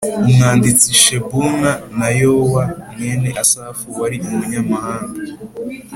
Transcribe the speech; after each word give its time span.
umwanditsi 0.27 0.87
Shebuna, 1.01 1.71
na 1.97 2.09
Yowa 2.19 2.63
mwene 2.91 3.29
Asafu 3.43 3.83
wari 3.99 4.17
umunyamahanga, 4.31 5.19